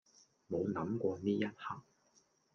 [0.49, 1.83] 冇諗過呢一刻